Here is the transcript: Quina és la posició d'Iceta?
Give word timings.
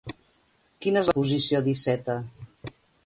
Quina 0.85 1.03
és 1.05 1.09
la 1.11 1.15
posició 1.19 1.61
d'Iceta? 1.67 2.17